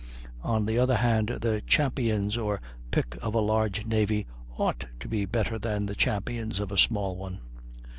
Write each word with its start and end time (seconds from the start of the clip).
On 0.41 0.65
the 0.65 0.79
other 0.79 0.95
hand, 0.97 1.27
the 1.41 1.61
champions 1.67 2.35
or 2.35 2.59
pick 2.89 3.19
of 3.21 3.35
a 3.35 3.39
large 3.39 3.85
navy 3.85 4.25
ought 4.57 4.87
to 4.99 5.07
be 5.07 5.25
better 5.25 5.59
than 5.59 5.85
the 5.85 5.93
champions 5.93 6.59
of 6.59 6.71
a 6.71 6.75
small 6.79 7.15
one. 7.15 7.39